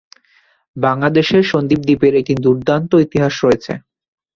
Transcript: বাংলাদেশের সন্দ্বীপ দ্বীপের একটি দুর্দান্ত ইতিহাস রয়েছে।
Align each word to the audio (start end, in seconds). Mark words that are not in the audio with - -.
বাংলাদেশের 0.77 1.43
সন্দ্বীপ 1.51 1.81
দ্বীপের 1.83 2.13
একটি 2.15 2.33
দুর্দান্ত 2.43 2.91
ইতিহাস 3.05 3.33
রয়েছে। 3.43 3.73